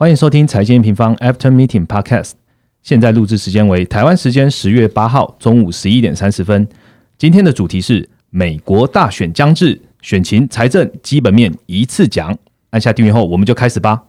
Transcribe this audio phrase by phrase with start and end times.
[0.00, 2.34] 欢迎收听财经平方 After Meeting Podcast。
[2.84, 6.68] 现在录制时间为台湾时间十月八号中午十一点三十分。
[7.18, 12.38] 今天的主题是美国大选将至，选情、财政基本面一次讲。
[12.70, 14.04] 按下订阅后，我们就开始吧。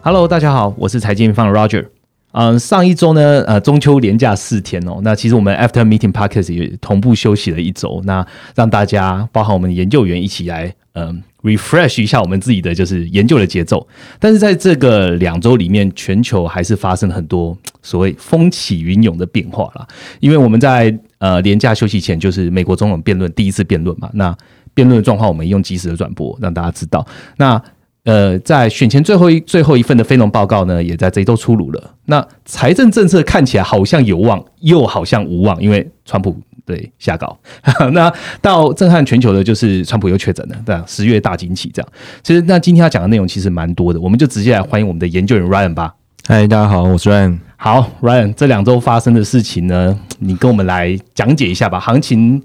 [0.00, 1.99] Hello，大家好，我是财经平方 Roger。
[2.32, 5.00] 嗯，上一周呢，呃，中秋连假四天哦。
[5.02, 8.24] 那其实我们 After Meeting Podcast 也同步休息了一周，那
[8.54, 13.86] 让大家包含我们研究员一起来，嗯，refresh 一下我们自己的就是研究的节奏。
[14.18, 19.86] 但是在这个两周里面，全球还是发生了很多所谓风起云涌的变化啦。
[20.20, 24.36] 因为我们在呃连假休息前，就是美国总统辩论第一次辩论嘛，那
[24.72, 27.04] 辩论的状况我们用及时的转播让大家知道。
[27.36, 27.60] 那
[28.04, 31.94] 呃，在选前最后一最后一份的非农报告呢，也在这一周出炉了。
[32.06, 37.38] 那财政政策看起来好像有望，又好像无望，因为川普对下稿。
[37.92, 41.88] 那到震撼全球的就是川普又确诊了，对十月大惊奇这样。
[42.22, 45.94] 其实那今天要讲的内容其实蛮多的，我们就直接来欢迎我们的研究员 Ryan 吧。
[46.26, 47.38] 嗨，大家好，我是 Ryan。
[47.56, 51.78] 好，Ryan，这两周发生的事情呢，你跟我们来讲解一下吧。
[51.78, 52.42] 行情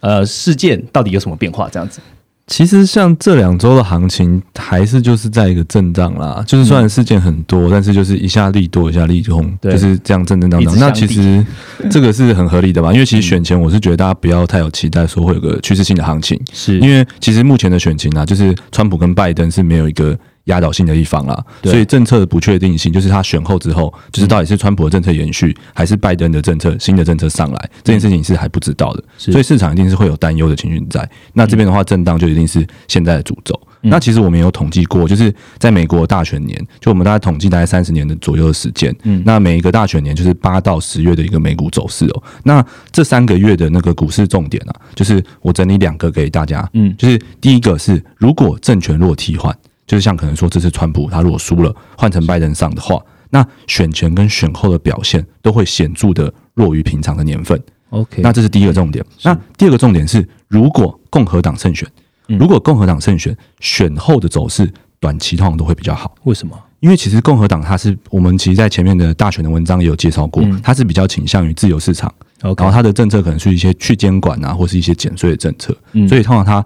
[0.00, 1.68] 呃事件到底有什么变化？
[1.70, 2.00] 这样子。
[2.46, 6.42] 其实像这两周的行情，还是就是在一个震荡啦。
[6.46, 10.74] 就是虽然事件很多，但是就是一下利多，一下利空，就是这样震震荡荡。
[10.78, 11.44] 那其实
[11.90, 12.92] 这个是很合理的吧？
[12.92, 16.38] 因为其实选前我是觉得大家不要太有期待，说会有个趋势性的行情。
[16.52, 20.18] 是因为其实目前的选情啊，就是川普跟拜登是没有一个。
[20.44, 31.08] 压倒性的一方啦，所以政策的不确定性就是他选后之后，就是到底是川普的政策延续，还是拜登的政策新的政策上来，这件事情是还不知道的，所以市场一定是会有担忧的情绪在。
[31.32, 33.58] 那这边的话，震荡就一定是现在的主轴。
[33.84, 42.22] 那其实我们有统计过，就是在美国大选年，就我们大概统计大概三十年的左右的时间，嗯，那每一个大选年就是八到十月的一个美股走势哦。
[42.44, 49.56] 那这三个月的那个股市重点啊，就是我整理两个给大家，嗯，就是第一个是如果政权若替换。
[49.92, 57.62] 就是像可能说这次川普他如果输了，换成拜登上的话，那选前跟选后的表现都会显著的弱于平常的年份。
[57.90, 59.04] OK，那这是第一个重点。
[59.22, 61.86] 那第二个重点是，如果共和党胜选，
[62.26, 66.14] 如果共和党胜选，选后的走势短期通常都会比较好。
[66.22, 66.58] 为什么？
[66.80, 75.76] 因为其实共和党它是我们其实在前面的大选的文章也有介绍过，它是比较倾向于自由市场，然后它的政策可能是一些去监管啊，或是一些减税的政策，
[76.08, 76.64] 所以通常它。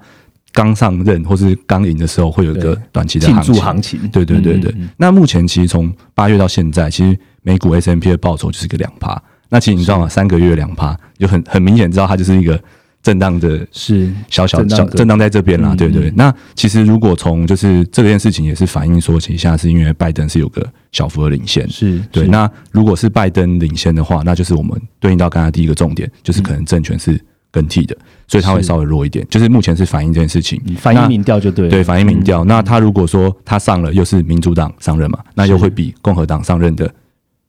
[0.56, 4.00] 刚上任或是刚赢的时候，会有一个短期的庆祝行情。
[4.10, 4.74] 对对对对。
[4.96, 9.22] 那目前其实从八月到现在，其实美股 S M P 的报酬就是个两趴。
[9.50, 10.08] 那其实你知道吗？
[10.08, 12.58] 三个月两趴，就很很明显知道它就是一个
[13.02, 15.74] 震荡的，是小小小震荡在这边啦。
[15.76, 16.10] 对对。
[16.16, 21.68] 那其实如果从就是这件事情也是反映说，其实现在是因为拜登是有个小幅的领先。
[21.68, 22.26] 是对。
[22.28, 27.20] 那如果是拜登领先的话，那就是我们对应到刚才第一个重点，就是可能政权是。
[27.56, 27.96] 更替的，
[28.28, 29.26] 所以它会稍微弱一点。
[29.30, 32.44] 就是目前是反映这件事情，反映民调就对，对，反映民调。
[32.44, 36.92] 那他如果说他上了，又是民主党上任嘛，那又会比共和党上任的，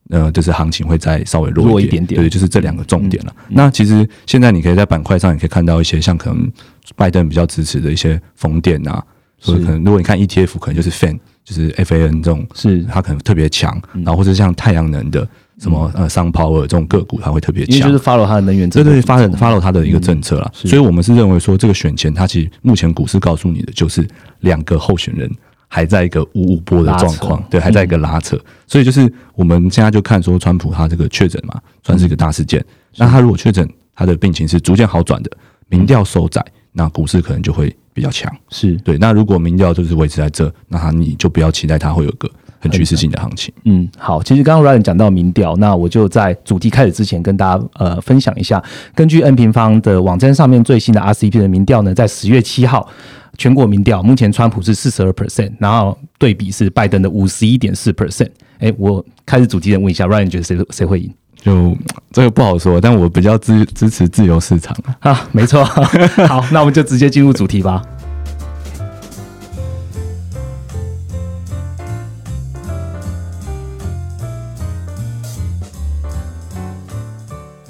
[0.08, 2.18] 呃，就是行情会再稍微弱一点点。
[2.18, 3.34] 对，就是这两个重点了。
[3.48, 6.50] 那其实现在你可以在板块上，也可以看到一些像可能
[6.96, 9.04] 拜登比较支持的一些风电啊，
[9.38, 15.28] 所以可能如果你看 ETF，可能就是 FAN，就是 FAN 这种，是它可能特别强，然后或者像太阳能的。
[15.58, 20.50] 什么呃，商 power 这种个股，它会特别强，就是 follow 它的能源，对对，follow follow 它的一个政策了。
[20.54, 24.06] 所以，我们是认为说，这个选前，它其实目前股市告诉你的，就是
[24.40, 25.28] 两个候选人
[25.66, 28.38] 还在一个五五波的状况，对，还在一个拉扯。
[28.68, 32.64] 所以，就是我们现在就看说，川普他这个确诊嘛，算是一个大事件。
[32.96, 35.30] 那他如果确诊，他的病情是逐渐好转的，
[35.68, 38.32] 民调收窄，那股市可能就会比较强。
[38.50, 38.96] 是对。
[38.96, 42.30] 那如果民调就是维持在这，那你就不要期待它会有个。
[42.60, 43.52] 很趋势性的行情。
[43.64, 48.62] 嗯，好，其实刚刚 Ryan 讲到民调，那我就在主题开始之前跟大家呃分享一下，
[48.94, 52.88] 根据 N 平方的网站上面最新的 RCP 的民调呢，在十月七号
[53.36, 58.30] 全国民调，目前川普是四十二 percent，然后对比是拜登的五十一点四 percent。
[58.58, 61.12] 哎，我开始主题人问一下，Ryan 觉得谁谁会赢？
[61.40, 61.76] 就
[62.10, 65.64] 这个不好说，但我比较支支持自由市场啊，没错。
[66.26, 67.80] 好，那我们就直接进入主题吧。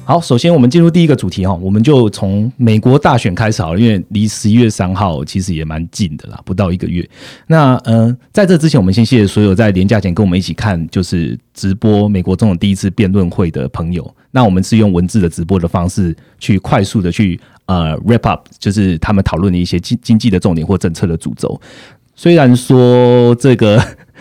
[0.08, 7.06] 好，首先我们进入第一个主题哈，我们就从美国大选开始好了，因为离十一月三号其实也蛮近的啦，不到一个月。
[7.46, 14.10] 那嗯，在这之前，我们先谢谢所有在年假前跟我们一起看就是直播美国总统第一次辩论会的朋友。
[14.30, 21.60] 那我们是用文字的直播的方式去快速的去呃 wrap up，就是他们讨论的一些经经济的重点或政策的主轴。
[22.14, 23.78] 虽然说这个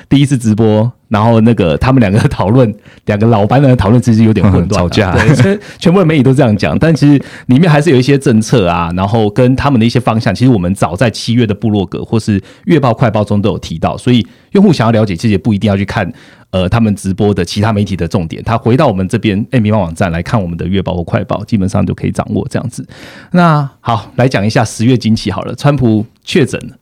[0.09, 2.73] 第一次直播然后那个他们两个讨论，
[3.05, 16.11] 两个老班的讨论其实有点混乱啊，吵架对，所以全部的媒体都这样讲，但其实里面还是有一些政策啊，然后跟他们的一些方向，其实我们早在七月的部落格或是月报快报中都有提到，所以用户想要了解，其实也不一定要去看
[16.51, 22.85] 呃他们直播的其他媒体的重点，他回到我们这边 M 方网站来看我们的月报或快报，基本上就可以掌握这样子。
[23.31, 26.76] 那好，来讲一下十月惊奇好了，川普确诊了。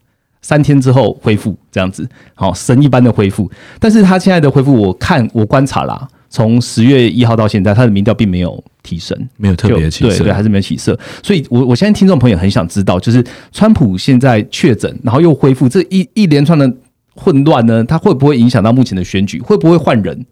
[0.46, 3.50] 三天之后恢复，这样子，好神一般的恢复。
[3.80, 10.96] 但是他现在的恢复，我看我观察啦，从十月一号到现在，他的民调并没有提升，没有特别起色，对对，还是没有起色。
[11.20, 16.72] 所以，我我现在听众朋友很想知道，就是川普现在确诊，然后又恢复，这一一连串的
[17.16, 19.40] 混乱呢，他会不会影响到目前的选举？
[19.40, 20.24] 会不会换人？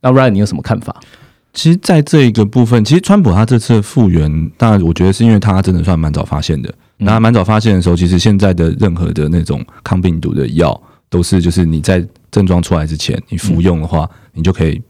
[0.00, 0.96] 那 Ryan，你有什么看法？
[1.52, 6.72] 其实，在这一个部分，其实川普他这次复原，当然我觉得是因为他真的算蛮早发现的。
[6.98, 10.78] 那蛮早发现的时候，其实现在的任何的那种抗病毒的药，
[11.08, 14.82] 都是就是你在症状出来之前，你服用的话，你就可以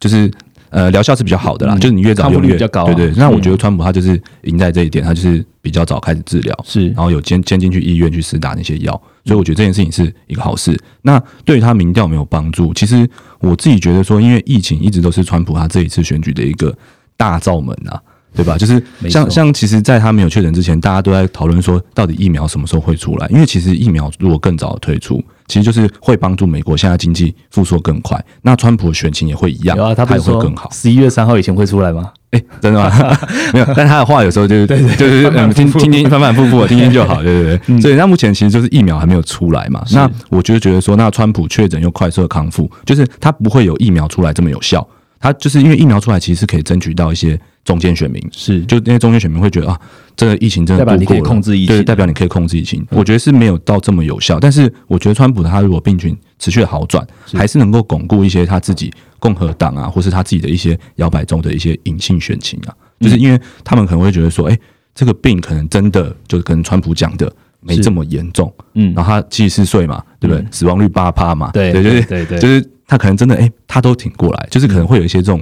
[0.00, 0.30] 就是
[0.70, 2.84] 呃疗效是比较好的啦，就是你越早用越比较高。
[2.86, 8.92] 对对，那我觉得川普他就是赢在这一点，他就是比较早开始治疗，是然后有先先进去医院去施打那些药，
[9.24, 10.76] 所以我觉得这件事情是一个好事。
[11.02, 16.76] 那对于他民调没有帮助，其实我自己觉得说，因为疫情一直都是川普他这一次选举的一个
[17.16, 18.02] 大罩门啊。
[18.34, 18.56] 对吧？
[18.56, 23.26] 就是像像，其实，在他没有确诊之前，大家都在讨论说，到底疫苗什么时候会出来？
[23.28, 28.22] 因为其实疫苗如果更早推出，其实就是会帮助美国现在经济复苏更快。
[28.42, 30.70] 那川普的选情也会一样，有啊，他也会更好。
[30.72, 32.10] 十一月三号以前会出来吗？
[32.32, 33.18] 哎，真的吗？
[33.52, 37.80] 没有，但他的话有时候就是对 就是听听听反反复复听听就好， 对对对。
[37.82, 39.84] 所以那目前其实就是疫苗还没有出来嘛。
[39.92, 44.86] 那我就觉得说，那川普确诊又快速的康复，就是他不会有疫苗出来这么有效。
[45.20, 47.38] 他就是因为疫苗出来，其实是可以争取到一些。
[47.64, 48.22] 中间选民。
[48.32, 49.80] 是，就那些中间选民会觉得啊，
[50.16, 52.84] 这个疫情真的代表你可以控制疫情，对，代表你可以控制疫情。
[52.90, 64.58] 我觉得是没有到这么有效，但是我觉得川普他如果病菌持续的好转，还是能够巩固一些他自己共和党啊，或是他自己的一些摇摆中的一些隐性选情啊，就是因为他们可能会觉得说，哎，
[64.94, 70.44] 这个病可能真的就是跟川普讲的没这么严重，嗯，然后他七十四岁嘛，对不对？
[70.50, 75.40] 死亡率八趴嘛，对，对，对，对，对，就是他可能真的，哎，他都挺过来，就是可能会有一些这种。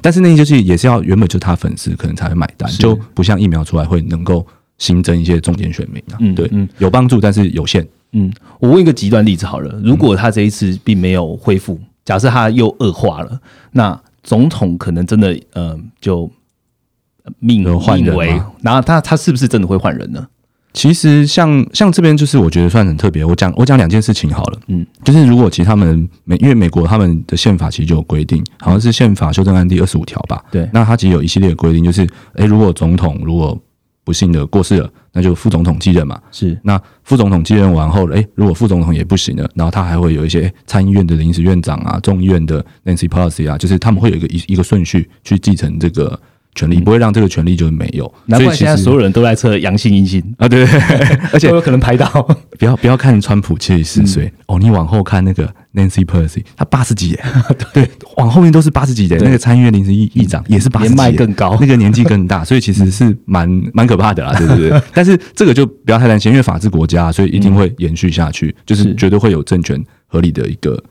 [0.00, 4.46] 但是那些就是也是要原本就是他粉丝可能才会买单，就不像疫苗出来会能够
[4.78, 6.18] 新增一些重点选民啊。
[6.20, 7.86] 嗯，对，嗯，有帮助，但是有限。
[8.12, 13.40] 嗯，我问一个极端例子好了，如果他这一次并没有恢复，假设他又恶化了，
[13.72, 16.30] 那总统可能真的呃就
[17.38, 18.14] 命换人，
[18.62, 20.26] 然后他他是不是真的会换人呢？
[20.72, 23.24] 其实像像这边就是我觉得算很特别。
[23.24, 33.60] 我讲我讲两件事情好了，嗯，就是如果其实他们美因为美国他们的宪法其实就有规定，好像是宪法修正案第二十五条吧，对，那它其实有一系列的规定，就是诶，如果总统如果
[34.04, 46.18] 不幸的过世了，那就副总统继任嘛，是，那副总统继任完后，诶，如果副总统也不行了，然后他还会有一些参议院的临时院长啊，众议院的 Nancy Pelosi 啊，就是他们会有一个一一个顺序去继承这个。
[46.54, 50.22] 权利不会让这个权利就是没有，难怪现在所有人都在测阳性阴性。
[50.38, 50.48] 啊！
[50.48, 50.64] 对，
[51.32, 52.06] 而且有可能排到。
[52.58, 54.30] 不要不要看川普七十四岁。
[54.46, 57.24] 哦，你往后看那个 Nancy Pelosi，他八十几耶，
[57.72, 59.16] 对，往后面都是八十几的。
[59.18, 64.82] 那个参议院临时议议长也是八十几，年迈更高，那个年纪更大，所以其实是蛮蛮可怕的啦，对不对？
[64.92, 68.94] 但是这个就不要太担心，因为法治国家，所以一定会延续下去，就是。
[69.00, 70.82] 绝对会有政权合理的一个。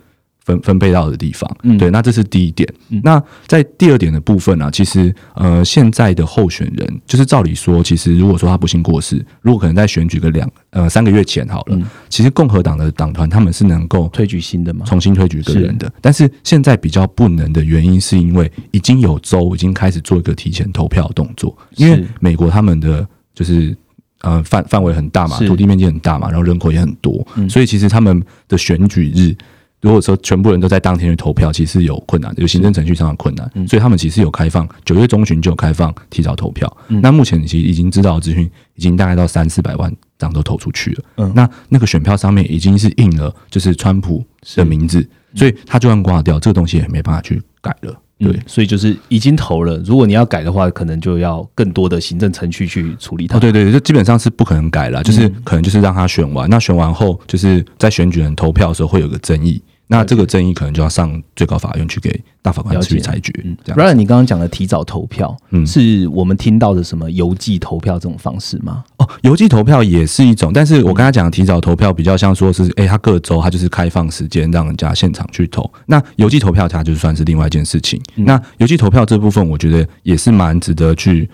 [0.50, 2.68] 分分配到的地方，嗯，对，那这是第一点。
[3.04, 14.86] 那在第二点的部分呢，其实呃，现在的候选人，就是照理说，其实如果说他不幸过世，如果可能在选举个两呃三个月前好了，其实共和党的党团他们是能够推举新的吗？
[14.88, 15.92] 重新推举一个人的。
[16.02, 23.76] 但是现在比较不能的原因，是因为已经有州已经开始做一个提前投票动作，因为美国他们的就是
[24.22, 29.36] 呃范范围很大嘛，土地面积很大嘛，然后人口也很多，所以其实他们的选举日。
[29.82, 36.72] 如果说全部人都在当天去投票，其实有困难，有行政程序上的困难，所以他们其实有开放九月中旬就有开放提早投票。
[36.88, 41.32] 那目前其实已经知道的资讯，已经大概到三四百万张都投出去了。
[41.34, 47.96] 那那个选票上面已经是印了就是川普的名字，所以他就算挂掉，这个东西也没办法去改了。
[48.20, 53.40] 对，所以就是已经投了，如果你要改的话，可能就要更多的行政程序去处理它。
[53.40, 59.62] 对对，就基本上是不可能改了，就是可能就是让他选完，那选完后就是在选举人投票的时候会有个争议。
[59.92, 63.34] 那这个争议可能就要上最高法院去给大法官去裁决。
[63.44, 63.58] 嗯。
[63.76, 68.84] 然，你刚刚讲的提早投票，嗯，是我们听到的什么邮寄投票这种方式吗？
[68.98, 75.68] 哦，邮寄投票也是一种，但是我刚才讲的提早投票比较像说是，哎，他各州他就是开放时间让人家现场去投。
[75.88, 78.00] 那邮寄投票它就算是另外一件事情。
[78.14, 81.28] 那邮寄投票这部分，我觉得也是蛮值得去，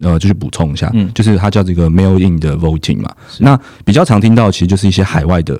[0.00, 3.14] 呃，就是补充一下，嗯，就是它叫这个 mail in 的 voting 嘛。
[3.38, 5.56] 那比较常听到其实就是一些海外的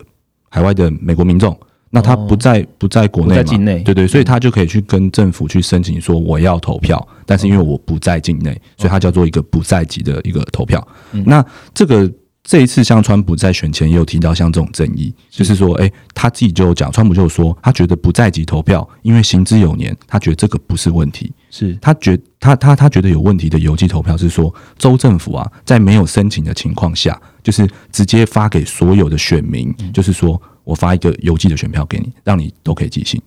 [0.49, 1.57] 海外的美国民众。
[1.95, 3.81] 那他不在不在国内嘛，境内。
[3.81, 10.85] 对对，所以他就可以去跟政府去申请说我要投票，但是因为我不在境内，所以他叫做一个不在籍的一个投票。
[11.27, 11.45] 那
[11.75, 12.11] 这个
[12.43, 21.31] 这一次像川普在选前也有提到像这种争议，就是说，哎，他自己就有讲，川普就说他觉得不在籍投票，因为行之有年，他觉得这个不是问题。
[21.51, 21.77] 是。
[21.81, 33.21] 他觉他他他觉得有问题的邮寄投票是说，州政府啊，在没有申请的情况下，就是直接发给所有的选民，就是说我发一个邮寄的选票给你，让你都可以寄信。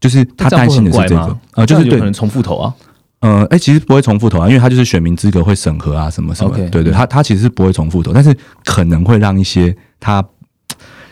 [0.00, 2.74] 就是他担心的是这个这样会很怪吗，呃，就是有可能重复投啊。
[3.20, 6.56] 呃，哎、其实不会重复投啊，因为他就是选民资格会审核啊，什么什么。
[6.70, 8.32] 对对，他他其实是不会重复投，但是
[8.64, 10.24] 可能会让一些他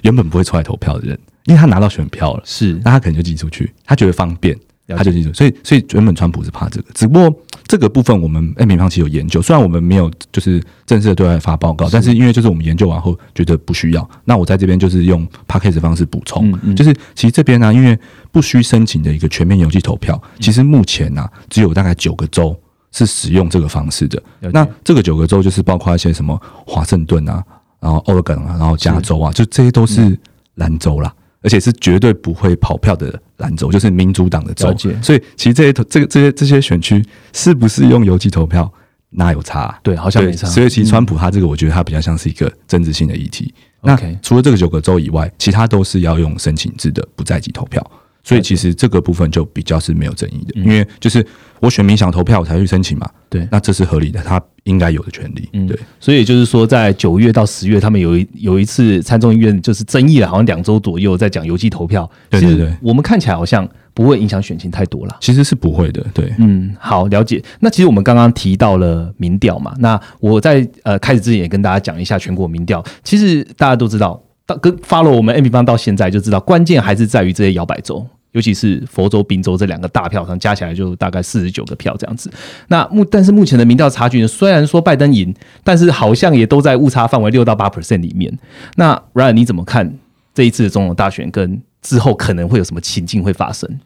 [0.03, 2.75] 原本不会出来投票的人，因为他拿到选票了，是。
[2.85, 4.57] 那他可能就寄出去，他觉得方便，
[4.89, 5.33] 他就记住。
[5.33, 16.77] 所以，所以原本川普是怕这个，只不过这个部分我们 M 平方其实有研究，虽然我们没有就是正式的对外发报告，但是因为就是我们研究完后觉得不需要，那我在这边就是用 p a c k a g e 的方式补充，嗯嗯。
[16.77, 17.99] 就是其实这边呢、因为
[18.31, 22.59] 不需申请的一个全面邮寄投票，其实目前呢、只有大概九个州。
[22.93, 27.45] 是使用这个方式的，那这个九个州就是包括一些什么华盛顿啊，
[27.79, 29.87] 然后 Oregon 啊，然后加州啊，就这些都嗯。
[29.87, 30.19] 是
[30.55, 31.13] 蓝州啦，
[31.43, 34.75] 而且是绝对不会跑票的蓝州，就是民主党的州。
[35.03, 38.71] 所以其实这些投这个这些这些选区是不是用邮寄投票，
[39.11, 40.47] 哪有差啊、对，好像，没差。
[40.47, 43.53] 所以其实川普他这个，我觉得他比较像是一个政治性的议题。
[43.83, 47.85] 那除了这个九个州以外，其他都是要用申请制的不在籍投票。
[48.27, 51.25] 所以其实这个部分就比较是没有争议的，因为就是
[51.61, 53.09] 我选民想投票，我才去申请嘛。
[53.29, 55.49] 对那这是合理的，他应该有的权利。
[55.53, 62.09] 嗯对，所以就是说，在九月到十月，他们有一有一次参众议院就是争议了，好像两周左右，在讲邮寄投票。
[62.29, 65.17] 对对对我们看起来好像不会影响选情太多了。
[65.21, 66.05] 其实是不会的。
[66.13, 67.41] 对，嗯，好，了解。
[67.61, 72.85] 那其实我们刚刚提到了民调嘛，那我在呃开始之前也跟大家讲一下全国民调。
[73.05, 78.07] 其实大家都知道，到跟 follow 我们 M 平方到现在就知道，关键还是在于这些摇摆州。
[78.37, 82.31] 尤其是佛州、宾州这两个大票上加起来就大概四十九个票这样子。
[82.69, 88.31] 那目但是目前的民调差距呢，虽然说拜登赢，但是好像也都在误差范围六到八 percent 里面。
[88.75, 89.91] 那 Ryan 你怎么看
[90.35, 93.81] 这一次的总统大选跟之后可能会有什么情境会发生？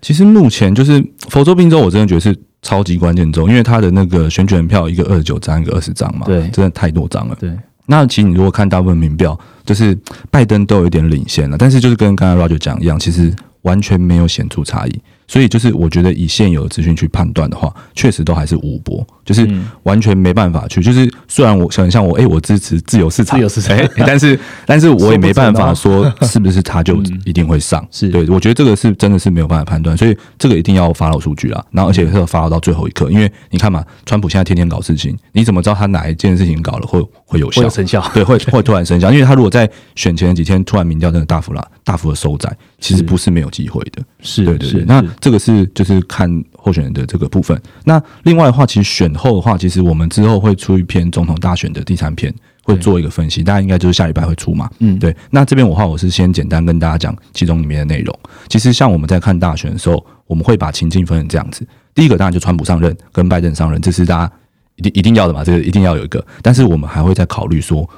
[0.00, 7.36] 其实目前就是佛州、宾州，我真的觉得是超级关键州，因为他的那个选举人票一个二十九张，一个二十张嘛，对真的太多张了。
[7.40, 7.50] 对，
[7.86, 9.98] 那其实你如果看大部分民调，就是
[10.30, 13.34] 拜登都有一点领先了，但是就是跟刚才 Roger 讲一样，其实
[13.66, 15.00] 完全没有显著差异。
[15.28, 20.80] 所以就是我觉得以现有的资讯去判断的话，确实都还是五波，就是嗯完全没办法去。
[20.80, 27.82] 就是虽然我想像我，哎、我支持自由市场，自由市场哎但是 但是我也没办法说说是不是他就一定会上。
[27.82, 31.64] 嗯是对，我觉得这个是真的是没有办法判断，所以这个一定要 follow 数据啊。
[31.72, 37.62] 然后而且是要 follow 到最后一刻，因为你看嘛，川普现在天天搞事情，你怎么知道他哪一件事情搞了会会有效？
[37.62, 38.10] 会有成效。
[38.14, 44.02] 对，会会突然生效，因为他如果在选前的几天突然民调真的大幅啦大幅的收窄，其实不是没有机会的。
[44.20, 46.30] 是对对对是，那这个是就是看
[46.66, 47.60] 候选人的这个部分。
[47.84, 54.68] 那另外的话，其实选后的话，其实我们之后会出一篇总统大选的第三篇，会做一个分析，大家应该就是下礼拜会出嘛。
[54.80, 58.18] 嗯，对，那这边的话，我是先简单跟大家讲其中里面的内容。
[58.48, 64.32] 其实像我们在看大选的时候，我们会把情境分成这样子：第一个当然就川普上任跟拜登上任，这是大家
[64.74, 66.24] 一定一定要的嘛，这个一定要有一个。
[66.42, 67.88] 但是我们还会再考虑说，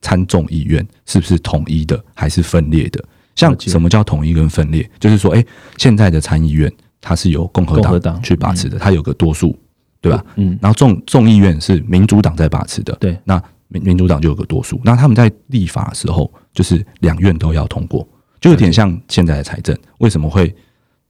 [0.00, 3.02] 参众议院是不是统一的，还是分裂的？
[3.34, 4.88] 像什么叫统一跟分裂？
[5.00, 5.42] 就是说，哎、
[5.78, 6.70] 现在的参议院
[7.02, 9.58] 它是由共和党党去把持的，它有个多数，
[10.00, 10.24] 对吧？
[10.36, 14.80] 嗯，然后众众议院是民主党在把持的，对，那民民主党就有个多数。
[14.84, 18.06] 那他们在立法的时候，就是两院都要通过，
[18.40, 20.54] 就有点像现在的财政为什么会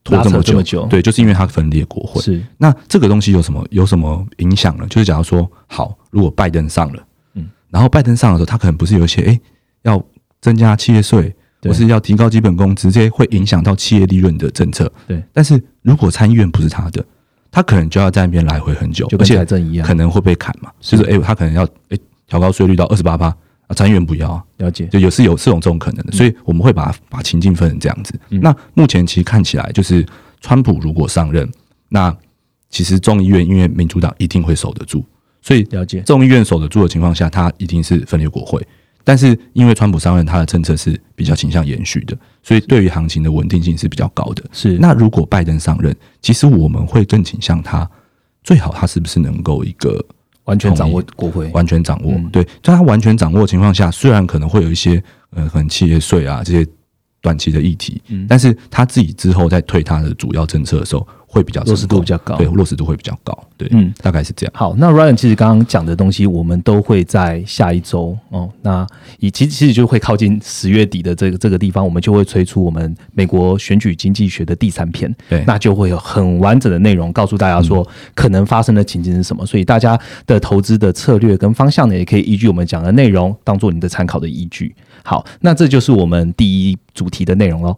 [0.02, 0.42] 拖这么久？
[0.42, 2.20] 这么久对，就是因为它分裂国会。
[2.22, 4.86] 是那这个东西有什么有什么影响呢？
[4.88, 9.40] 就是假如说，好，如果拜登上了，嗯，然后拜登上的时候，他可能不是有一些诶
[9.82, 10.02] 要
[10.40, 14.90] 增加企业税，对或是要提高基本工资，这些会影响到企业利润的政策。
[15.06, 17.04] 对，但是如果参议院不是他的，
[17.50, 20.70] 他可能就要在那边来回很久，就跟而且财政一样可能会被砍嘛。
[20.80, 28.18] 是就是诶，他可能要哎调高税率到二十八趴，啊，参议院不要啊，了解，就有是有是有这种可能的，所以我们会把把情境分成这样子。
[28.30, 30.04] 嗯那目前其实看起来就是，
[30.40, 31.48] 川普如果上任，
[31.88, 32.16] 那
[32.70, 35.04] 其实众议院因为民主党一定会守得住，
[35.42, 38.66] 所以了解，众议院守得住的情况下，他一定是分裂国会。
[39.04, 44.42] 但是因为川普上任，他的政策是比较倾向延续的，所以对于行情的稳定性是比较高的。
[44.52, 47.88] 是那如果拜登上任，其实我们会更倾向他，
[48.42, 50.04] 最好他是不是能够一个
[50.44, 52.12] 完全掌握国会，完全掌握。
[52.12, 56.66] 嗯对，在他完全掌握的情况下，虽然可能会有一些呃，可能企业税啊这些
[57.22, 58.26] 短期的议题，嗯。
[58.28, 64.52] 但是他自己之后在推他的主要政策的时候，会比较落实度比较高，对，落实度会比较高，对，嗯，大概是这样。
[64.54, 68.86] 好，那 Ryan 其实刚刚讲的东西，我们都会在下一周哦，那
[69.18, 84.74] 以其实其实就会靠近十月底的这个这个地方，我们就会推出我们美国选举经济学的第三篇，对，那就会有很完整的内容告诉大家说可能发生的情境是什么，所以大家的投资的策略跟方向呢，也可以依据我们讲的内容当做你的参考的依据。
[85.04, 87.76] 好，那这就是我们第一主题的内容喽。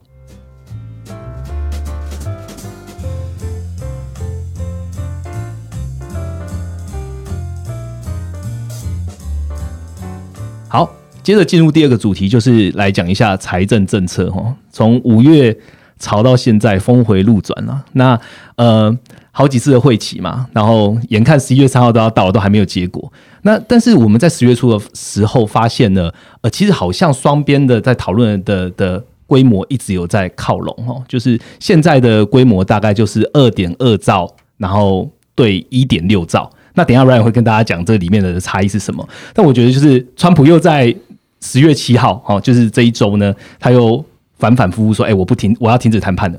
[10.69, 10.91] 好，
[11.23, 14.55] 接着进入第二个主题，就是来讲一下财政政策哈。
[14.71, 15.57] 从五月
[16.01, 17.85] 炒到现在，峰回路转了。
[17.93, 18.21] 那
[18.57, 18.99] 呃，
[19.37, 23.13] 好几次的会期嘛，然后眼看十一月三号都要到了，都还没有结果。
[23.43, 26.09] 那但是我们在十月初的时候发现呢，
[26.43, 36.49] 呃，其实好像双边的在讨论的的规模一直有在靠拢哦，就是现在的规模大概就是二点二兆，然后对一点六兆。
[36.75, 39.09] 那等下 Ryan 会跟大家讲这里面的差异是什么。
[39.33, 40.95] 但我觉得就是川普又在
[41.41, 44.05] 十月七号，哦，就是这一周呢，他又
[44.39, 46.39] 反反复复说，哎，我不停，我要停止谈判了。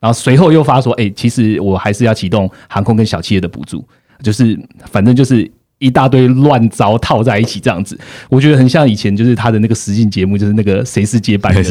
[0.00, 3.86] 然后随后又发说，哎，其实我还是要启动航空跟小企业的补助，
[4.22, 4.58] 就是
[4.90, 5.50] 反正就是。
[5.80, 7.96] 一大堆乱糟套在一起，这样子，
[8.28, 11.62] 我觉得很像以前就是他的那个实境节目，就是那个谁是接班人，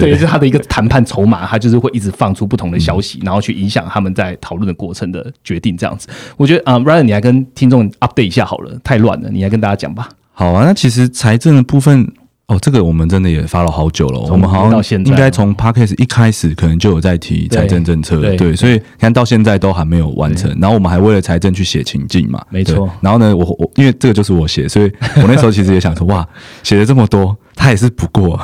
[0.00, 6.08] 对，就是他的一个谈判筹码，他就是会一直放出不同的消息，然后去影响他们在讨论的过程的决定，这样子。
[6.36, 10.08] 我觉得啊，Ryan，你来跟听众 update 一下好了，太乱了，你来跟大家讲吧。
[10.32, 12.12] 好啊，那其实财政的部分。
[12.48, 14.20] 哦，这个我们真的也发了好久了。
[14.20, 20.48] 我们好像应该从 Parkes 一开始可能就有在提财政政策，对，所以看到现在都还没有完成。
[20.60, 22.88] 然后我们还为了财政去写情境嘛，没错。
[23.00, 26.24] 然后呢，我我因为这个就是我写，所以我那时候其实也想说，哇，
[26.62, 28.38] 写了这么多，他也是不过，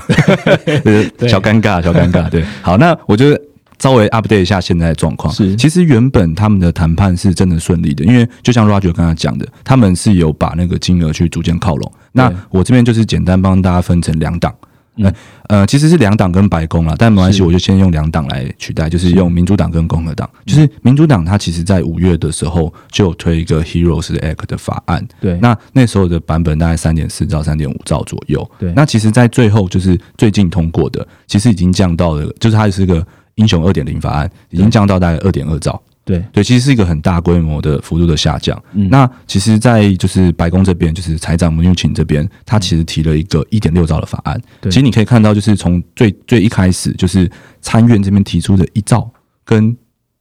[1.29, 2.29] 小尴尬，小尴尬。
[2.29, 3.41] 对，好，那我觉得。
[3.79, 5.35] 稍微 update 一下现在的状况。
[5.35, 11.93] 是，其实原本他们的谈判是真的顺利的，因为就像 Roger 刚才讲的，他们是有把那个金额去逐渐靠拢。
[12.13, 14.55] 那我这边就是简单帮大家分成两档，
[14.97, 15.13] 嗯。
[15.49, 20.29] 呃，其实是两党跟白宫啦，但没关系，我就先用两党来取代，就是用民主党跟共和党。
[20.47, 25.07] 就是民主党，它其实在五月的时候就有推一个 Heroes Act 的法案。
[25.21, 28.51] 对，那那时候的版本大概三点四兆、三点五兆左右。
[28.59, 33.07] 对，那其实，在最后就是最近通过的，其实已经降到了，就是它是个。
[33.37, 38.61] 英雄二点零法案已经降到大概二点二兆，对对，其实是一个很大规模的幅度的下降。
[38.91, 44.41] 那其实，在就是白宫这边，就是财长穆纽琴这边，他其实提了一个一点六兆的法案。
[44.65, 49.09] 其实你可以看到，就是从最最一开始，就是参院这边提出的一兆，
[49.45, 49.77] 跟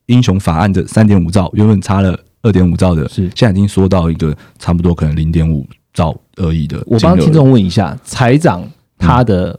[0.05, 6.83] 英雄法案的三点五兆，原本差了二点五兆的，是现在已经缩到一个差不多可能零点五兆而已的。
[6.85, 8.63] 我帮听众问一下，财长
[8.97, 9.57] 他的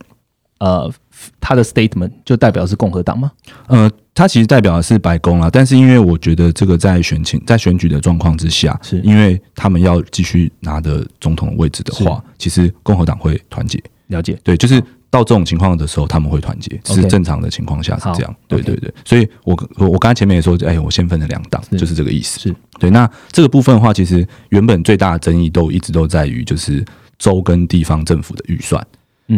[0.63, 0.93] 呃。
[1.41, 3.31] 他的 statement 就代表是共和党吗？
[3.69, 13.81] 呃，他其实代表的是白宫啊，但是因为我觉得这个在选情在选举的状况之下，是因为他们要继续拿的总统位置的话，其实共和党会团结。
[14.09, 18.37] 了解，对，就是到这种情况的时候，他们会团结，是正常的情况下是这样。
[18.49, 22.41] 对对对，所以我我我刚才前面也说，哎，我先分了两党，就是这个意思。
[22.41, 22.91] 是对。
[22.91, 26.85] 那这个部分的话，其实原本最大的争议都一直都在于，就是
[27.17, 28.85] 州跟地方政府的预算。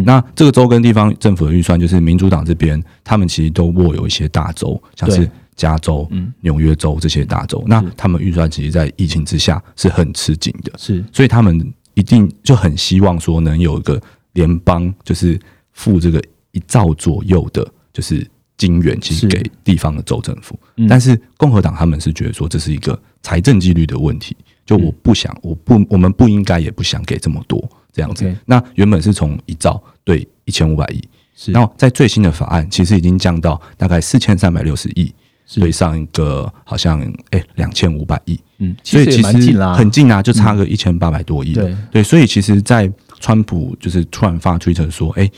[0.02, 6.08] 那这个州跟地方政府的预算，就是民主党这边，他们其实都握有一些大州，像是加州、
[6.40, 7.62] 纽约州这些大州。
[7.66, 14.00] 那他们预算其实，在疫情之下是很吃紧的，是，所以他们一定就很希望说，能有一个
[14.32, 15.38] 联邦，就是
[15.72, 18.26] 付这个一兆左右的，就是
[18.56, 20.58] 金元，其实给地方的州政府。
[20.88, 27.62] 但是共和党他们是觉得说，这是一个财政纪律的问题，就我不想，我不，我们不应该，也不想给这么多。
[27.94, 31.00] 这样子，那原本是从一兆对一千五百亿，
[31.36, 35.14] 是，然后在最新的法案其实已经降到大概四千三百六十亿，
[35.54, 39.26] 对上一个好像哎两千五百亿，嗯，所以其实
[39.72, 41.76] 很近啊，就差个一千八百多亿，对。
[41.92, 45.30] 对，所以其实，在川普就是突然发推特说哎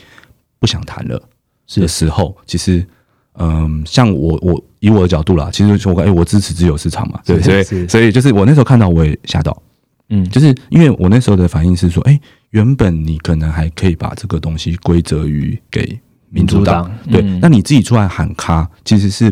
[0.59, 1.21] 不想谈了
[1.75, 2.83] 的时候，其实
[3.35, 9.61] 嗯，像我我以我的角度啦，其实我哎我支持自由市场嘛，对，所以所以就是我那时候看到我也吓到，
[10.09, 12.19] 嗯，就是因为我那时候的反应是说哎。
[12.51, 19.25] 原本你可能还可以把这个东西归责于给民主党，对，那你自己出来喊卡，其实是，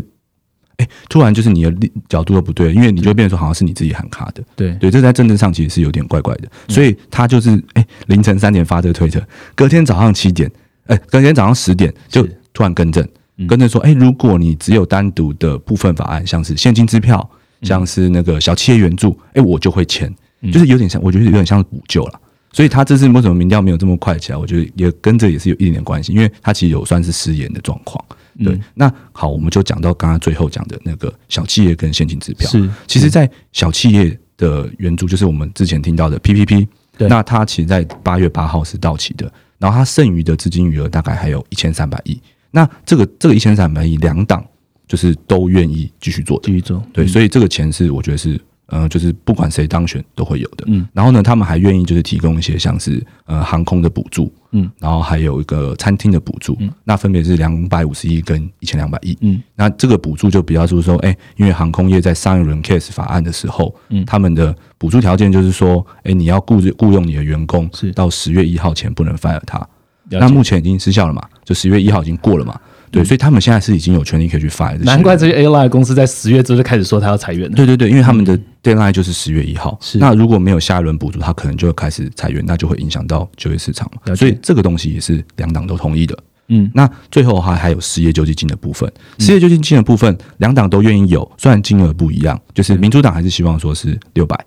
[0.75, 1.73] 哎，突然就是你的
[2.09, 10.51] 角度都不对，因为你就变成说好像是你自己喊卡的，对，对，这在政治上其实是有点怪怪的，所以他就是哎凌晨三点发这个推特，隔天早上七点，
[10.87, 12.21] 哎，隔天早上十点就
[12.53, 13.07] 突然更正，
[13.47, 17.27] 更正说，哎，如果你只有单独的部分法案，像是现金支票，
[17.61, 20.13] 像是那个小企业援助，哎，我就会签，
[20.51, 22.21] 就是有点像，我觉得有点像是补救了。
[22.51, 24.37] 所以他这次为什么民调没有这么快起来？
[24.37, 28.01] 我觉得也跟这也是有一点点关系，因为他其实有算是失言的状况。
[28.41, 32.49] 对，那好，我们就讲到刚刚最后讲的那个小企业跟现金支票。
[32.49, 36.65] 是，其实，在小企业的援助，就是我们之前听到的 PPP。
[36.97, 42.17] 对，那它其实，在八月八号是到期的，然后它剩余的资金余额大概还有一千三百亿。
[42.51, 44.45] 那这个这个一千三百亿，两党
[44.87, 46.81] 就是都愿意继续做，继续做。
[46.93, 48.39] 对，所以这个钱是我觉得是。
[48.67, 67.91] 呃，就是不管谁当选都会有的，嗯，然后呢，他们还愿意就是提供一些像是呃航空的补助，嗯，然后还有一个餐厅的补助，嗯，那分别是两百五十亿跟一千两百亿，嗯，那这个补助就比较就是说，哎，因为航空业在上一轮 case 法案的时候，嗯，他们的补助条件就是说，哎，你要雇雇佣你的员工是。
[67.93, 69.67] 到十月一号前不能 fire 他，
[70.09, 72.59] 那目前已经失效了嘛，就十月一号已经过了嘛。
[72.91, 74.77] 对，所以他们现在是已经有权利可以去 fire。
[74.79, 77.55] 难怪这些 airline 公司在十月之后就开始说他要裁员了。
[77.55, 79.77] 对对对，因为他们的 deadline 就是十月一号。
[79.81, 84.15] 是，那如果没有下一轮补助，他可能就会开始裁员，那就会影响到就业市场嘛。
[84.15, 86.17] 所以这个东西也是两党都同意的。
[86.47, 94.39] 嗯，那最后还还有失业救济金的部分，失业救济金的部分两党都愿意有，虽然金额不一样，就是民主党还是希望说是六百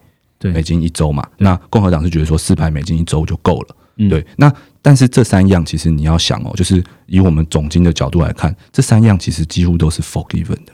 [0.42, 3.74] 美金一周嘛，那共和党是觉得说四百美金一周就够了。
[4.08, 4.48] 对，那
[4.80, 10.72] 但是这三样其实你要想哦，就是以我们总经的角度来看，这三样其实几乎都是 forgiven 的。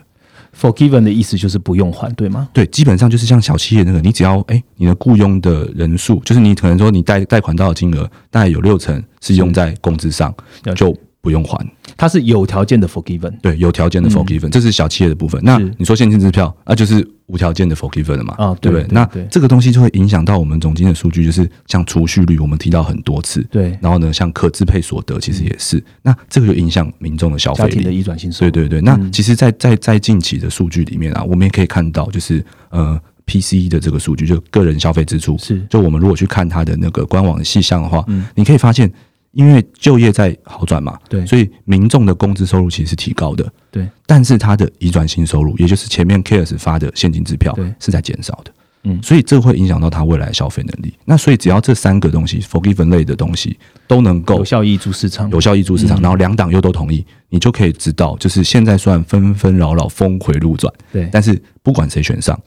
[0.57, 2.47] forgiven 的意思就是不用还，对吗？
[2.53, 10.33] 对，基本上就是像小企业那个，你只要哎，你的雇佣的人数，就是你可能说你贷贷款到的金额，大概有六成是用在工资上，
[10.75, 10.95] 就。
[11.25, 11.57] 不用还，
[11.97, 15.41] 它是有条件的 forgiven，对，有条件的 forgiven，这是小企业的部分。
[15.43, 18.35] 那你说现金支票，那就是无条件的 forgiven 了嘛？
[18.37, 18.85] 啊，对不对？
[18.91, 23.41] 那这个东西就会影响到我们总金的数据，就是像储蓄率，我们提到很多次。
[23.49, 25.83] 对，然后呢，像可支配所得，其实也是。
[26.03, 28.29] 那这个就影响民众的消费力，的移转性。
[28.37, 28.81] 对对对。
[28.81, 35.59] 那其实，在在在近期的数据里面啊，我们也可以看到，就是呃，PCE 的这个数据，就个人消费支出，是。
[35.71, 38.91] 就我们如果去看它的那个官网的细项的话，嗯，你可以发现。
[39.35, 43.85] 因为就业在好转嘛，对，所以民众的工资收入其实是提高的，对。
[44.05, 48.51] 但是他的移转性收入，也就是前面 Cares 发的现金支票，是在减少的，
[48.83, 48.97] 嗯。
[49.03, 50.93] 所以这会影响到他未来消费能力。
[51.03, 61.09] 那所以只要这三个东西，forgiven 类的东西都能够有效益助市场，有效益助市场，然后两党又都同意，你就可以知道，就是现在算纷纷扰扰，峰回路转，对。
[61.11, 62.39] 但是不管谁选上，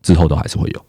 [0.00, 0.86] 之后都还是会有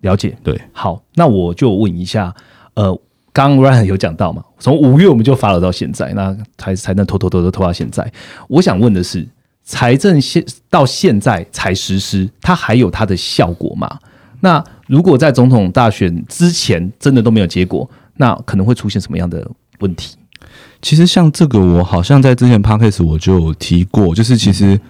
[0.00, 0.58] 了解，对。
[0.72, 2.34] 好，那我就问一下，
[2.72, 2.98] 呃。
[3.34, 4.42] 刚 Ryan 有讲到嘛？
[4.60, 8.10] 从五月我们就发了到现在，那才才能拖拖拖拖拖到现在。
[8.48, 9.26] 我想问的是，
[9.64, 13.98] 财政现到现在才实施，它还有它的效果吗？
[14.40, 19.44] 那如果在总统大选之前真的都没有结果，那可能会出现什么样的
[19.80, 20.16] 问题？
[20.80, 24.80] 其实像这个，我好像在之前 Podcast 我就有提过，就是其实。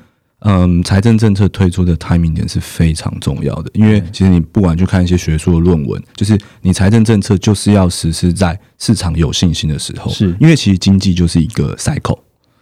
[0.47, 12.19] 嗯，财政政策推出的 timing 点是非常重要的，因为其实你不管去看一些学术的论文，就是你财政政策就是要实施在市场有信心的时候，是因为其实经济就是一个 cycle，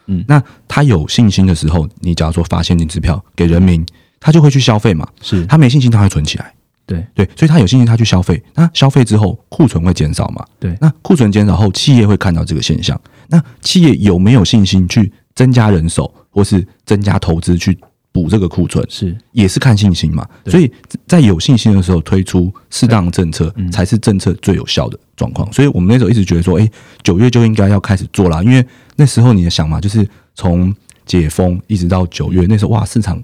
[0.06, 3.84] 嗯，那他有信心的时候，你假如说发现金支票给人民，
[4.20, 6.54] 他就会去消费嘛，是他没信心他会存起来，
[6.86, 16.12] 对对，所以他有信心他去消费，那消费之后库存会减少嘛，对，那库存减少后企业会看到这个现象，那企业有没有信心去增加人手？
[16.34, 17.76] 或是增加投资去
[18.10, 20.26] 补这个库存，是也是看信心嘛？
[20.46, 20.72] 所以
[21.06, 25.52] 在有信心的时候推出适当政策，才是政策最有效的状况。
[25.52, 26.66] 所以我们那时候一直觉得说，哎，
[27.02, 28.64] 九月就应该要开始做啦，因为
[28.96, 33.22] 那时候你想嘛，就是从解封一直到九月，那时候哇，市场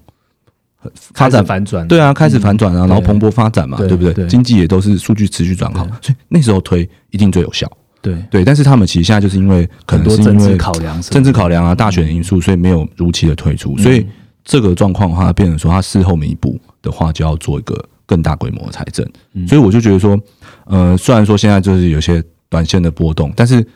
[1.15, 4.27] 发展反转，对啊，开始反转啊，然后蓬勃发展嘛，对不对？
[4.27, 7.67] 经济也都是数据持续转好，所以那时候推一定最有效。
[8.15, 13.77] 对对，但是他们其实现在就是因为很多政治考量、政治考量啊、大选因素，所以没有如期的退出。
[13.79, 14.07] 所以
[14.45, 19.07] 这个状况的话，变成说他事后弥补的话，就要做一个更大规模的财政。
[19.47, 20.19] 所以我就觉得说，
[20.67, 23.67] 呃，虽然说现在就是有些短线的波动，但是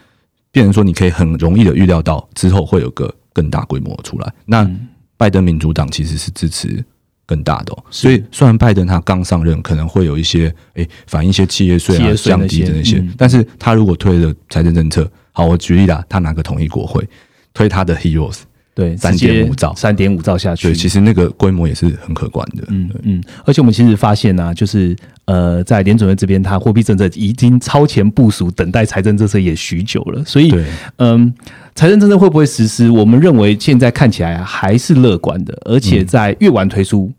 [0.50, 4.32] 变成说你可以很容易的预料到之后会有个更大规模出来。
[4.46, 4.68] 那
[5.16, 6.84] 拜登民主党其实是支持。
[7.32, 17.02] 更大的，所以虽然拜登他刚上任，可能会有一些诶反映一些企业税啊降低的那些，但是他如果推了财政政策，好，我举例啦，他拿个统一国会
[17.54, 18.40] 推他的 Heroes，
[18.74, 30.54] 对，三点五兆，三点五兆下去，对，其实那个规模也是很可观的，嗯嗯，而且我们其实发现呢，就是呃，在联准会这边，它货币政策已经超前部署，等待财政政策也许久了，所以
[30.96, 31.32] 嗯，
[31.74, 32.90] 财政政策会不会实施？
[32.90, 37.10] 我们认为现在看起来还是乐观的，而且在越晚推出。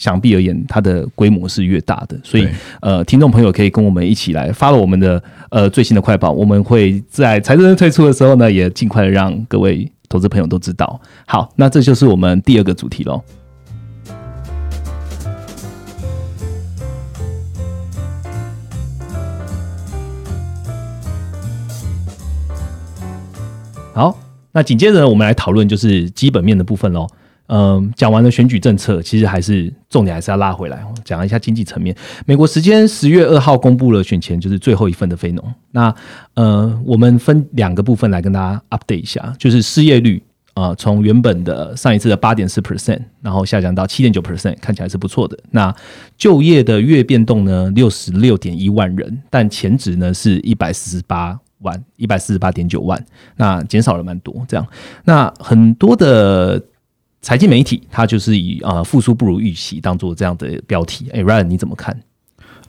[0.00, 2.48] 想必而言，它的规模是越大的，所以
[2.80, 10.98] 呃，听众朋友可以跟我们一起来发了我们的呃最新的快报，我们会在财政推出的时候呢，也尽快的让各位投资朋友都知道。
[11.26, 13.22] 好，那这就是我们第二个主题喽。
[23.92, 24.18] 好，
[24.52, 27.06] 那紧接着我们来讨论就是基本面的部分喽。
[27.52, 31.92] 嗯，讲完了选举政策，其实还是重点还是要拉回来，讲一下经济层面。
[32.24, 35.44] 美国时间十月二号公布了选前就是最后一份的非农。
[35.72, 35.92] 那
[36.34, 40.22] 呃，我们分两个部分来跟大家 update 一下，就是失业率
[40.54, 45.36] 啊，从原本的上一次的八点四 percent，然后下降到七点九 percent，看起来是不错的。
[45.50, 45.74] 那
[46.16, 54.46] 就业的月变动呢，六十六点一万人，但前值呢是一百四十八万，一百四十八点九万，那减少了蛮多。
[54.46, 54.64] 这样，
[55.04, 56.62] 那很多的。
[57.22, 61.98] 财经媒体它就是以啊复苏不如预期当做这样的标题，哎，Ryan 你怎么看？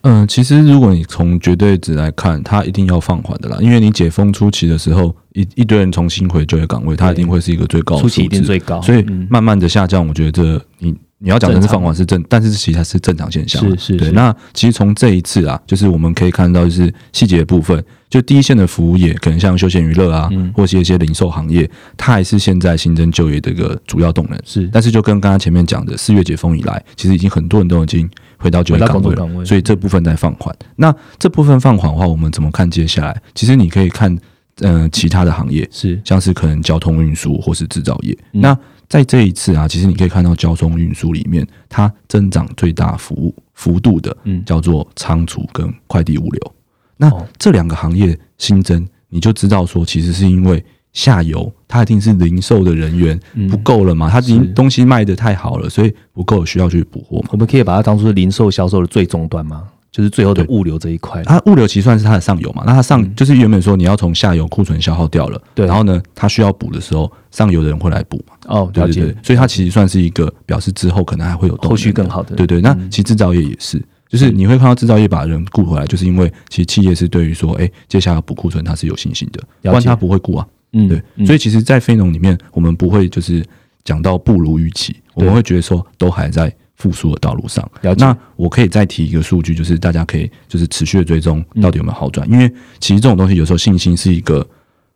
[0.03, 14.12] 嗯，其实如果你从绝对值来看，它一定要放缓的啦，因为你解封初期的时候，一一堆人重新回就业岗位，它一定会是一个最高初期一定最高，所以慢慢的下降，我觉得这你你要讲的是放缓是正，但是其实它是正常现象，是是对。
[14.12, 17.84] 那其实从这一次啊，就是我们可以看到就是细节部分。
[18.10, 24.38] 就第一线的服务业，可能像休闲娱乐啊，或是一些零售行业，它还是现在新增就业的一个主要动能。
[24.43, 30.53] 是，但是就跟刚刚前面讲的，四月解封以来，其实已经很多人都已经回到就业岗位了，所以这部分在放缓。
[30.75, 33.21] 那这部分放缓的话，我们怎么看接下来？
[33.34, 34.13] 其实你可以看，
[34.60, 38.17] 嗯，其他的行业是，像是可能交通运输或是制造业。
[38.31, 38.57] 那
[38.91, 46.54] 在这一次啊，其实你可以看到交通运输里面，它增长最大服务幅度的，嗯，叫做仓储跟快递物流。
[46.97, 53.17] 那这两个行业新增，你就知道说，其实是因为下游它一定是零售的人员
[53.49, 57.23] 不够了嘛，它已经东西卖的太好了，所以不够需要去补货。
[57.32, 59.69] 我们可以把它当做零售销售的最终端吗？
[59.91, 61.21] 就是最后的物流这一块。
[61.23, 68.34] 它物流其实算是它的上游嘛，那它上就是原本说你要从下游库存消耗掉了，对，然后呢，它需要补的时候，上游的人会来补嘛。
[68.47, 69.15] 哦，了解。
[69.21, 72.36] 所以它其实算是一个表示之后可能还会有后续更好的。
[72.36, 73.82] 对对，那其实制造业也是。
[74.08, 80.45] 就是你会看到制造业把人雇回来，就是因为其实企业是对于说，哎，接下来补库存它是有信心的，不然它不会雇啊。
[80.73, 81.25] 嗯，对。
[81.25, 83.41] 所以其实，在非农里面，我们不会就是
[83.86, 87.70] 讲到不如预期，我们会觉得说都还在复苏的道路上。
[87.98, 94.46] 那我可以再提一个数据，就是大家可以就是持续的追踪到底有没有好转，因为其实这种东西有时候信心是一个。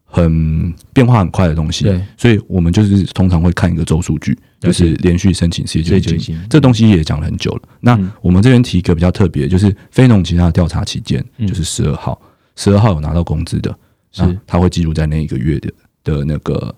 [0.08, 7.62] 很变化很快的东西，对，所以我们就是通常会看一个周数据，就是连续申请失业救济金，这东西也讲了很久了。
[7.82, 12.22] 那我们这边提一个比较特别，就是非农其他调查期间，就是十二号，
[12.56, 13.78] 十二号有拿到工资的，
[14.14, 14.40] 是。
[14.48, 15.74] 他会记录在那一个月的
[16.06, 16.74] 的那个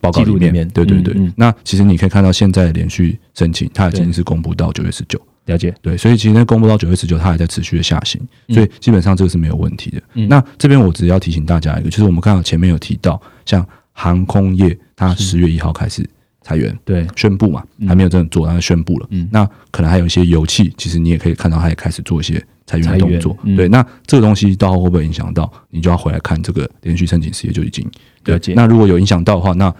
[0.00, 0.68] 报告里面。
[0.68, 5.20] 对对对，那其实你可以看到现在连续申请，它已经是公布到九月十九。
[5.46, 8.20] 了解，对，所以其实公布到九月十九，它还在持续的下行，
[8.50, 10.02] 所以基本上这个是没有问题的。
[10.28, 16.06] 那这边我只要提醒大家一个，就是我们刚刚前面有提到，像航空业，它十月一号开始
[16.42, 19.06] 裁员，对，宣布嘛，还没有真的做，但是宣布了。
[19.08, 23.36] 嗯，那可能还有一些油气，其实你也可以看到，它也开始做一些裁员的动作。
[23.56, 25.50] 对，那这个东西到后会不会影响到？
[25.70, 27.90] 你就要回来看这个连续申请失业救济金。
[28.22, 28.38] 对。
[28.54, 29.74] 那如果有影响到的话，那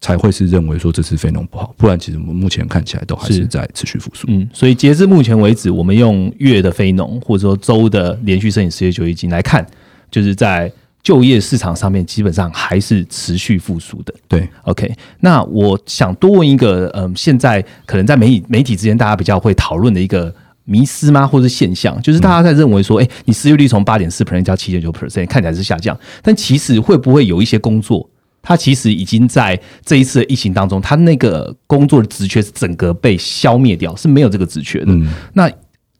[0.00, 4.26] 才会是认为说这次非农不好，不然其实我们目前看起来都还是在持续复苏。
[4.28, 9.64] 嗯，所以截至目前为止，我们用月的非农或者说周的连续申请失业救济金来看，
[10.10, 10.72] 就是在
[11.04, 14.12] 就业市场上面基本上还是持续复苏的。
[14.26, 14.92] 对，OK。
[15.20, 28.08] 那我想多问一个，嗯，现在可能在媒体媒体之间大家比较会讨论的一个迷失吗，或者现象，就是大家在认为说，哎，你失业率从八点四 percent 加七点九 percent 看起来是下降，但其实会不会有一些工作？
[28.44, 34.92] 它其实已经在这一次的疫情当中，它那个工作的职缺是整个被消灭掉，是没有这个职缺的。
[35.32, 35.48] 那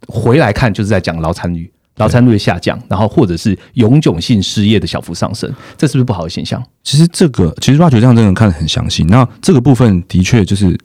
[0.09, 6.61] 回来看，就是在讲劳参率，劳参率的下降，然后或者是永久性失业的小幅上升，这是不是不好的现象？
[6.83, 9.05] 其实这个，其实 Roger 这样真的看得很详细。
[9.05, 10.77] 那这个部分的确就是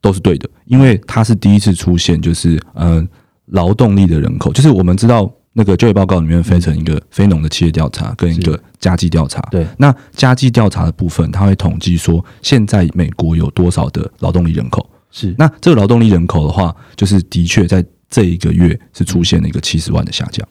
[0.00, 3.08] 都是对的，因为它是第一次出现，就是嗯，
[3.46, 5.32] 劳动力的人口，就是我们知道。
[5.56, 9.40] 那个就业报告里面分成一个非农的企业调查跟一个家计调查。
[9.52, 14.84] 对，那家计调查的部分，它会统计说现在美国有多少的劳动力人口。
[15.12, 20.44] 是，那这个劳动力人口的话，就是的确在这一个月是出现了一个七十万的下降。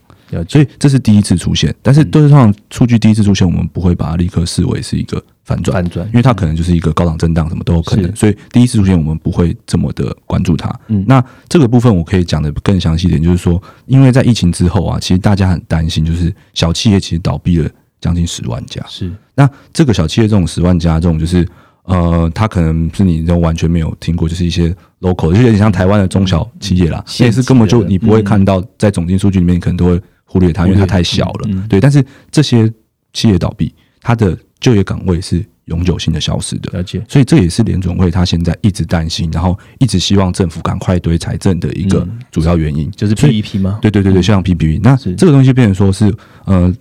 [0.47, 8.15] 所以这是第一次出现，但是都是上数据第一次出现，我们不会把它立刻视为是一个反转，反转，因为它可能就是一个高档震荡，什么都有可能。
[8.15, 10.73] 所以第一次出现，我们不会这么的关注它。
[10.87, 18.83] 嗯，那这个部分我可以讲的更详细一点，就是说，因为在疫情之后啊，其实大家很担心，就是小企业其实倒闭了将近十万家。
[18.87, 21.47] 是，那这个小企业这种十万家这种，就是
[21.83, 30.01] 呃，它可能是你都完全没有听过，就是一些 local，就有点像台湾的中小企业啦，也是根本就你不会看到在总经数据里面，可能都会。
[30.25, 31.49] 忽略它，因为它太小了。
[31.69, 32.67] 对，但是这些
[33.11, 36.71] 企业倒闭，它的就业岗位是永久性的消失的。
[36.71, 43.79] 了解，所以这也是联总会他现在一直担心，然后一直希望政府赶快堆财政的一个主要原因，就是 PPP 吗？
[43.81, 44.79] 对对对对，像 PPP。
[44.81, 46.11] 那这个东西变成说是，
[46.45, 46.73] 呃，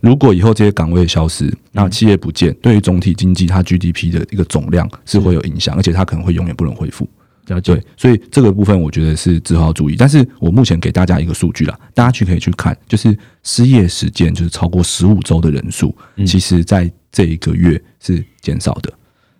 [0.00, 7.06] 如果以后这些岗位消失，那企业不见，对于总体经济它 GDP 的一个总量是会有影响，而且它可能会永远不能恢复。
[7.46, 9.94] 了解对，所以这个部分我觉得是之后要注意。
[9.96, 15.96] 但是我目前给大家一个数据啦，大家去可以去看，就是失业时间就是超过十五周的人数，
[16.26, 18.92] 其实在这一个月是减少的。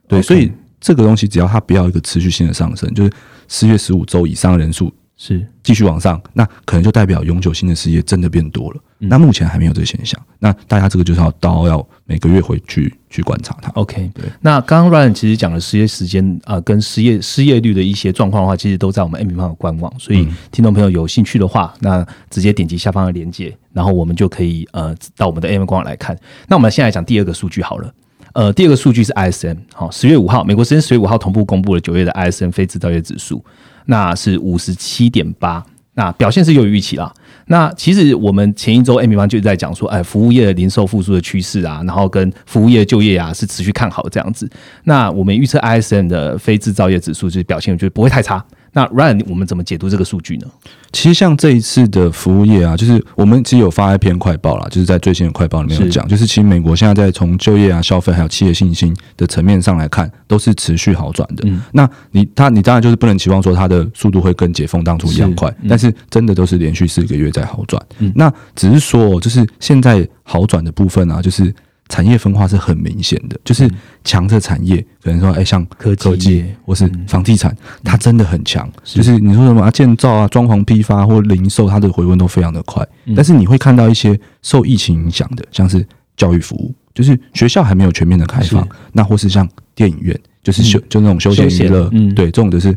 [0.09, 3.13] 对所以这个东西只要它不要一个持续性的上升，就是
[3.49, 8.81] 失业十五周以上的人数是继续往上，那可能就代表永久性的失业真的变多了。
[8.99, 13.71] 嗯那目前还没有这个现象，那大家这个就是要刀要每个月回去去观察它。
[13.73, 26.19] OK，对那刚刚 Ryan 其实讲了失业时间啊、呃跟失业失业率的一些状况的话，其实都在我们 M 平方的官网，所以听众朋友有兴趣的话，那直接点击下方的链接，然后我们就可以呃到我们的 M 官网来看。
[26.49, 27.93] 那我们现在讲第二个数据好了。
[28.33, 33.43] 呃，第二个数据是 ISM，好，十月五号，美国时间十月五号同步公布了九月的 ISM 非制造业指数，
[33.87, 35.65] 那是五十七点八，
[35.97, 37.13] 那表现是优于预期啦。
[37.47, 44.49] 那其实我们前一周 M 平方就在讲说，哎，服务业的零售复苏的趋势啊，然后跟服务业就业啊是持续看好这样子。
[44.85, 48.45] 那我们预测 ISM 的非制造业指数就是表现就不会太差。
[48.77, 50.47] 那 Ryan，我们怎么解读这个数据呢？
[50.93, 61.45] 其实像这一次的服务业啊，就是我们其实有发一篇快报啦，就是在最新的快报里面有讲，就是其实美国现在在从就业啊、消费还有企业信心的层面上来看，都是持续好转的。
[61.47, 67.83] 嗯那你它你当然就是不能期望说它的速度会跟解封当初一样快，是嗯但是真的都是连续四个月在好转。
[68.01, 71.55] 嗯那只是说，就是现在好转的部分啊，就是。
[71.89, 73.71] 产业分化是很明显的，就是
[74.03, 78.69] 强的产业，可能说，哎，像科技或是房地产，它真的很强。
[78.83, 78.99] 是。
[78.99, 82.87] 就是你说什么啊，建造啊、装潢批发或零售，它的回温都非常的快。
[83.05, 83.15] 嗯。
[83.15, 92.13] 但是你会看到一些受疫情影响的，像是教育服务，就是学校还没有全面的开放，那或是像电影院，就是休、嗯就那种休闲娱乐，嗯。
[92.15, 92.75] 对，这种就是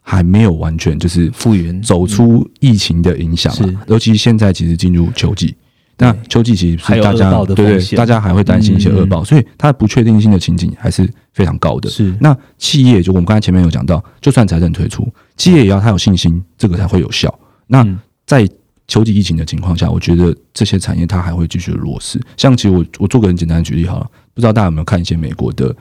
[0.00, 3.54] 还没有完全就是复原走出疫情的影响、
[3.88, 5.54] 尤其现在其实进入秋季。
[5.98, 11.90] 那秋季其实大家对大家还会担心一些恶报，所以它的不确定性的情景还是非常高的。
[11.90, 15.06] 是那企业就我们刚才前面有讲到，就算财政推出，
[15.36, 17.36] 企业也要他有信心，这个才会有效。
[17.66, 18.48] 那嗯在
[18.86, 22.20] 秋季疫情的情况下，我觉得这些产业它还会继续的弱势。
[22.36, 25.74] 像其实我我做个很简单的举例好了，不知道大家有没有看一些美国的，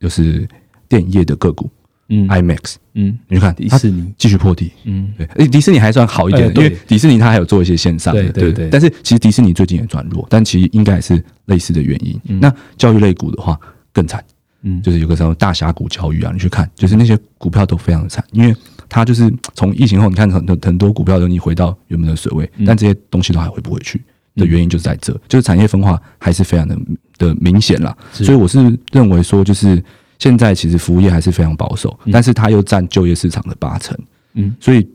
[0.00, 0.48] 就是
[0.88, 1.70] 电影业的个股
[2.08, 4.72] 嗯，IMAX，嗯，你去看迪士尼，继续破底。
[4.84, 5.12] 嗯。
[5.16, 8.70] 对，诶，迪士尼还算好一点，因为迪士尼它还有做一些线上的，对对对。
[8.70, 12.18] 但是其实迪士尼最近也转弱，但其实应该也是类似的原因。
[12.28, 12.40] 嗯。
[12.40, 13.58] 那教育类股的话
[13.92, 14.24] 更惨，
[14.62, 18.56] 嗯，就是有个什么大峡谷教育啊，你去看，就是那些股票都非常的惨，因为
[18.88, 22.64] 它就是从疫情后，你看很多很多股票都你回到原本的水位，嗯。
[22.64, 24.02] 但这些东西都还回不回去
[24.34, 26.78] 的原因就是在这，就是产业分化还是非常的
[27.18, 27.94] 的明显啦。
[28.12, 28.58] 所以我是
[28.92, 29.82] 认为说，就是
[30.18, 33.96] 现在其实服务业还是非常保守，但是它又占就业市场的八成，
[34.34, 34.86] 嗯，所以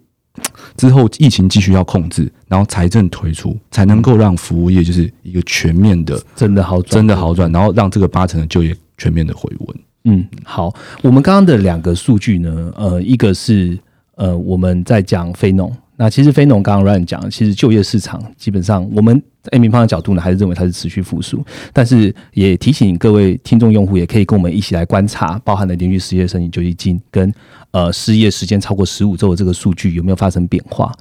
[0.75, 9.77] 之后疫情继续要控制，然后财政推出，才能够让服务业就是一个全面的、真的好转，真的好转，然后让这个八成的就业全面的回温。
[10.05, 13.77] 嗯，好，我们刚刚的两个数据呢，呃，一个是
[14.15, 27.31] 呃我们在讲非农，那其实非农刚刚 Ryan 讲，其实就业市场基本上我们在 M 方的角度呢，还是认为它是持续复苏，但是也提醒各位听众用户，也可以跟我们一起来观察，包含了连续失业申请救济金跟
[27.71, 30.91] 呃失业时间超过十五周的这个数据有没有发生变化。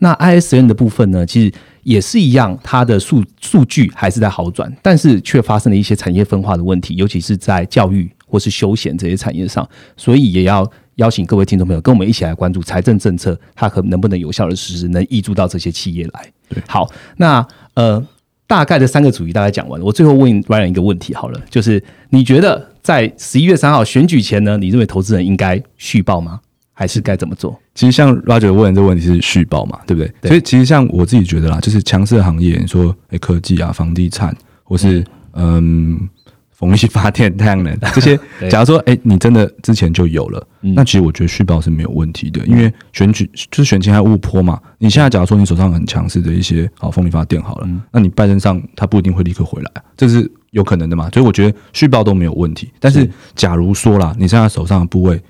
[0.00, 1.52] 那 I S N 的部分呢，其实
[1.82, 16.32] 也是一样，它的数数据还是在好转，但是却发生了一些产业分化的问题，尤其是在教育或是休闲这些产业上，所以也要邀请各位听众朋友跟我们一起来关注财政政策，它可能不能有效的实施，能挹注到这些企业来。
[16.48, 18.02] 对好，那呃，
[18.46, 26.40] 大概的三个主题大概讲完了，我最后问 Ryan 一个问题好了，就是你觉得在十一月三号选举前呢，你认为投资人应该续报吗？
[26.76, 27.56] 还是该怎么做？
[27.74, 30.12] 其实像 Roger 问的这个问题是续报嘛，对不对？
[30.20, 35.04] 对所以其实像我自己觉得啦，就是强势行业，你说诶科技啊、房地产，或是
[35.34, 36.08] 嗯
[36.66, 38.18] 风力发电、太阳能这些，
[38.50, 40.74] 假如说诶你真的之前就有了，嗯。
[40.74, 44.60] 那其实我觉得续报是没有问题的，因为选举就是选情还误坡嘛。
[44.78, 47.80] 你现在假如说你手上很强势的一些好风力发电好了，嗯。
[47.92, 51.08] 那你拜登上他不一定会立刻回来啊，这是有可能的嘛。
[51.10, 52.70] 所以我觉得续报都没有问题。
[52.80, 53.10] 但是是。
[53.34, 55.20] 假如说啦，你现在手上的部位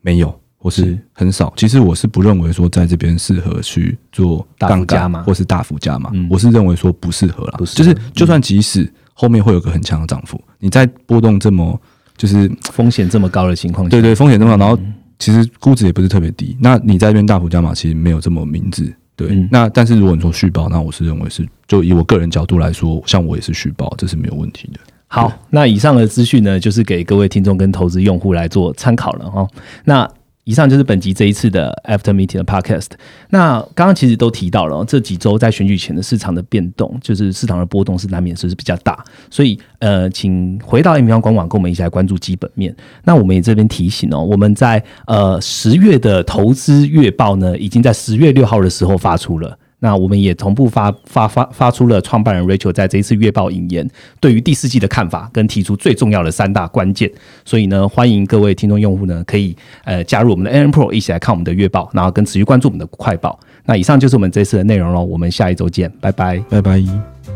[0.00, 0.98] 没有，或是是。
[1.12, 7.54] 很少，其实我是不认为说在这边适合去做大杆或是大幅加嘛嗯，我是认为说不适合啦。
[7.56, 7.64] 不。
[7.64, 7.78] 适合。
[7.78, 11.80] 就是就算即使后面会有个很强的涨幅，你在波动这么
[12.16, 18.94] 就是风险这么高的情况下，对对风险这么高，然后嗯其实估值也不是特别低，那你在这边大幅加码其实没有这么明智。
[19.16, 24.80] 对，嗯那但是如果你说续报，那我是认为是就以我个人角度来说，像我也是续报，这是没有问题的。
[25.06, 29.46] 好，那以上的资讯呢，就是给各位听众跟投资用户来做参考了哈。
[29.84, 30.10] 那
[30.44, 32.88] 以上就是本集这一次的 After Meeting 的 Podcast。
[33.30, 42.74] 那刚刚其实都提到了，这几周在选举前的市场的变动，就是市场的波动是难免是比较大，所以呃，请回到 M 方官网，跟我们一起来关注基本面。
[43.04, 49.58] 那我们也这边提醒哦，我们在呃十月的投资月报呢，已经在十月六号的时候发出了。
[49.84, 53.86] 那我们也同步发发发发出了创办人 Rachel 在这一次月报引言
[54.18, 57.10] 对于第四季的看法，跟提出最重要的三大关键。
[57.44, 59.54] 所以呢，欢迎各位听众用户呢，可以
[59.84, 63.38] 呃加入我们的 N Pro 一起来看我们的月报，然后跟持续关注我们的快报。
[63.66, 67.33] 那以上就是我们这次的内容喽，我们下一周见，拜拜，拜拜。